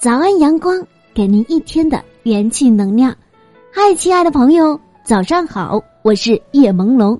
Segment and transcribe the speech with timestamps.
[0.00, 3.12] 早安阳光，给您一天的元气能量。
[3.72, 7.18] 嗨，亲爱的朋友，早上好，我是叶朦胧，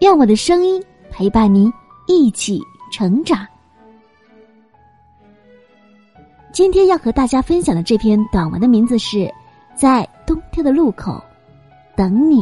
[0.00, 0.80] 愿我的声音
[1.10, 1.72] 陪伴您
[2.06, 2.60] 一起
[2.92, 3.44] 成长。
[6.52, 9.16] 今天要和大家分享的这篇短文的名字是
[9.74, 11.20] 《在冬天的路口
[11.96, 12.36] 等你》。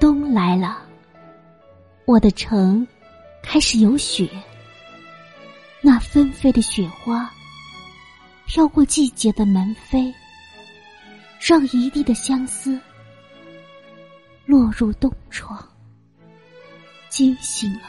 [0.00, 0.78] 冬来了，
[2.06, 2.84] 我的城
[3.52, 4.30] 开始有雪。
[5.80, 7.28] 那纷飞的雪花
[8.46, 10.14] 飘过季节的门扉，
[11.40, 12.80] 让一地的相思
[14.46, 15.68] 落入冬窗，
[17.08, 17.88] 惊醒了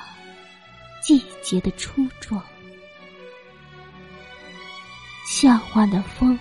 [1.00, 2.42] 季节的初壮。
[5.28, 6.40] 夏晚的风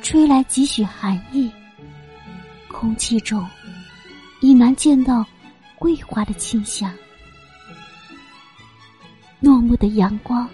[0.00, 1.52] 吹来几许寒意，
[2.68, 3.46] 空气中。
[4.40, 5.26] 已难见到
[5.78, 6.90] 桂花的清香。
[9.44, 10.48] 落幕的阳光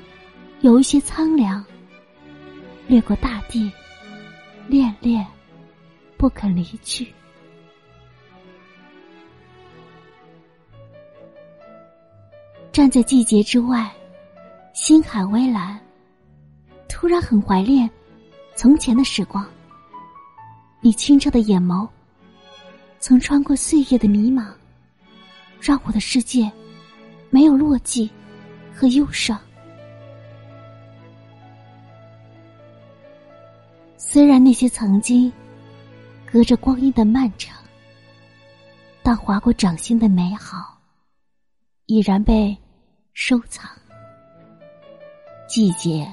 [0.62, 1.64] 有一些苍凉，
[2.88, 3.70] 掠过大地，
[4.66, 5.24] 恋恋
[6.16, 7.06] 不肯离去。
[12.72, 13.88] 站在季节之外，
[14.72, 15.78] 星海微蓝，
[16.88, 17.88] 突然很怀念
[18.56, 19.46] 从前的时光。
[20.80, 21.88] 你清澈的眼眸。
[22.98, 24.52] 曾穿过岁月的迷茫，
[25.60, 26.50] 让我的世界
[27.30, 28.10] 没有落寂
[28.80, 29.38] 和忧伤。
[33.98, 35.30] 虽然那些曾经
[36.24, 37.62] 隔着光阴的漫长，
[39.02, 40.78] 但划过掌心的美好
[41.84, 42.56] 已然被
[43.12, 43.70] 收藏。
[45.46, 46.10] 季节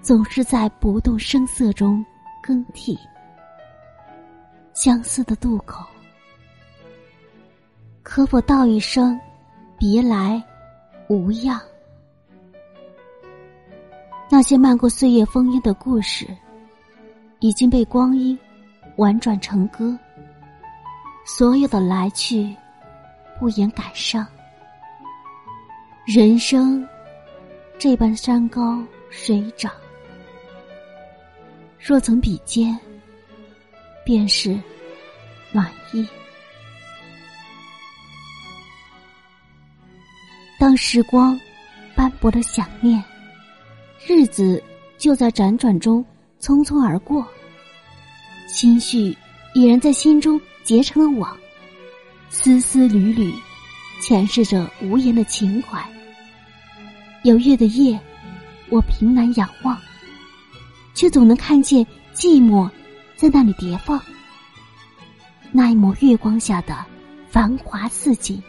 [0.00, 2.02] 总是在不动声色中
[2.42, 2.98] 更替。
[4.72, 5.84] 相思的渡口，
[8.02, 9.20] 可否道一声
[9.76, 10.42] 别来
[11.08, 11.60] 无恙？
[14.30, 16.26] 那些漫过岁月风烟的故事，
[17.40, 18.38] 已经被光阴
[18.96, 19.98] 婉转成歌。
[21.24, 22.54] 所有的来去，
[23.38, 24.26] 不言感伤。
[26.04, 26.86] 人生
[27.78, 29.72] 这般山高水长，
[31.78, 32.78] 若曾比肩。
[34.04, 34.58] 便是
[35.52, 36.08] 暖意。
[40.58, 41.38] 当时光
[41.94, 43.02] 斑驳的想念，
[44.04, 44.60] 日子
[44.98, 46.04] 就在辗转中
[46.40, 47.24] 匆匆而过，
[48.48, 49.16] 心绪
[49.54, 51.36] 已然在心中结成了网，
[52.28, 53.32] 丝丝缕缕
[54.02, 55.80] 诠释着无言的情怀。
[57.22, 57.98] 有月的夜，
[58.68, 59.78] 我凭栏仰望，
[60.92, 62.68] 却总能看见寂寞。
[63.16, 64.00] 在那里叠放，
[65.50, 66.86] 那一抹月光下的
[67.28, 68.40] 繁华似锦，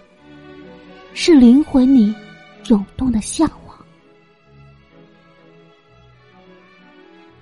[1.14, 2.14] 是灵魂里
[2.68, 3.78] 涌动的向往。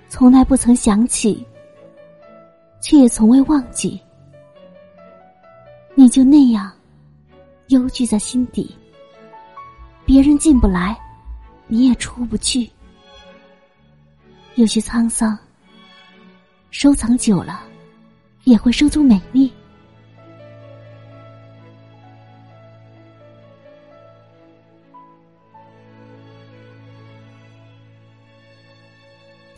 [0.08, 1.46] 从来不曾想起，
[2.80, 4.00] 却也从未忘记，
[5.94, 6.72] 你就那样
[7.68, 8.74] 幽居在心底，
[10.04, 10.98] 别人进不来，
[11.66, 12.68] 你也出不去，
[14.54, 15.38] 有些沧桑。
[16.70, 17.62] 收藏久了，
[18.44, 19.52] 也会收出美丽。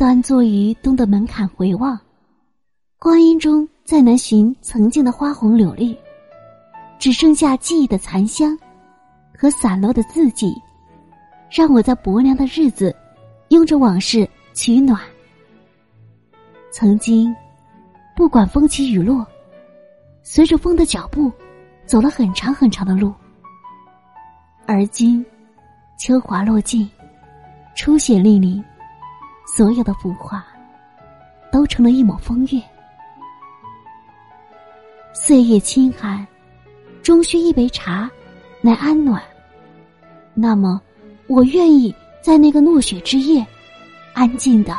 [0.00, 2.00] 端坐于东的门槛回望，
[2.98, 5.94] 光阴中再难寻曾经的花红柳绿，
[6.98, 8.58] 只剩下记忆的残香
[9.36, 10.54] 和散落的字迹，
[11.50, 12.96] 让我在薄凉的日子，
[13.48, 14.98] 用着往事取暖。
[16.72, 17.36] 曾经，
[18.16, 19.26] 不管风起雨落，
[20.22, 21.30] 随着风的脚步，
[21.84, 23.12] 走了很长很长的路。
[24.64, 25.22] 而今，
[25.98, 26.90] 秋华落尽，
[27.76, 28.64] 初雪莅临，
[29.56, 30.44] 所有的浮华，
[31.50, 32.62] 都成了一抹风月。
[35.12, 36.26] 岁月清寒，
[37.02, 38.08] 终需一杯茶
[38.60, 39.20] 来安暖。
[40.34, 40.80] 那么，
[41.26, 43.44] 我愿意在那个落雪之夜，
[44.14, 44.78] 安静的。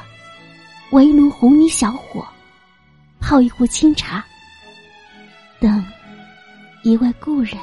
[0.92, 2.26] 围炉红泥小火，
[3.20, 4.24] 泡一壶清茶，
[5.60, 5.84] 等
[6.84, 7.58] 一位故人。